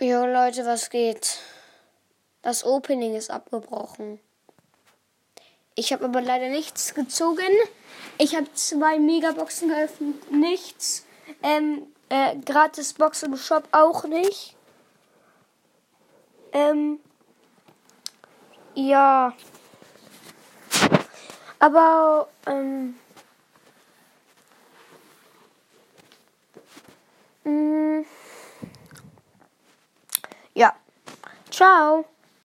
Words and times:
Jo 0.00 0.26
Leute, 0.26 0.66
was 0.66 0.90
geht? 0.90 1.38
Das 2.42 2.64
Opening 2.64 3.14
ist 3.14 3.30
abgebrochen. 3.30 4.18
Ich 5.76 5.92
habe 5.92 6.06
aber 6.06 6.20
leider 6.20 6.48
nichts 6.48 6.94
gezogen. 6.94 7.52
Ich 8.18 8.34
habe 8.34 8.52
zwei 8.54 8.98
Megaboxen 8.98 9.68
geöffnet, 9.68 10.32
nichts. 10.32 11.06
Ähm, 11.44 11.86
äh, 12.08 12.36
Gratisbox 12.44 13.22
im 13.22 13.36
Shop 13.36 13.68
auch 13.70 14.02
nicht. 14.02 14.56
Ähm, 16.52 16.98
ja. 18.74 19.32
Aber, 21.60 22.28
ähm, 22.46 22.98
mh, 27.44 27.73
ja. 30.54 30.74
Ciao. 31.50 32.13